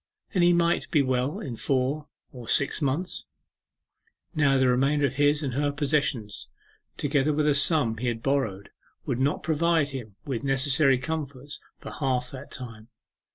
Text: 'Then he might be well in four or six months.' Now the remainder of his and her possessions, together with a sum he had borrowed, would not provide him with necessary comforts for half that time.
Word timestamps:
'Then 0.33 0.41
he 0.41 0.51
might 0.51 0.89
be 0.89 1.03
well 1.03 1.39
in 1.39 1.55
four 1.55 2.07
or 2.31 2.47
six 2.47 2.81
months.' 2.81 3.27
Now 4.33 4.57
the 4.57 4.67
remainder 4.67 5.05
of 5.05 5.13
his 5.13 5.43
and 5.43 5.53
her 5.53 5.71
possessions, 5.71 6.47
together 6.97 7.31
with 7.31 7.45
a 7.45 7.53
sum 7.53 7.97
he 7.97 8.07
had 8.07 8.23
borrowed, 8.23 8.71
would 9.05 9.19
not 9.19 9.43
provide 9.43 9.89
him 9.89 10.15
with 10.25 10.41
necessary 10.43 10.97
comforts 10.97 11.59
for 11.77 11.91
half 11.91 12.31
that 12.31 12.49
time. 12.51 12.87